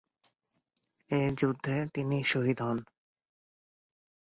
[1.11, 2.77] এ যুদ্ধে তিনি শহীদ হন।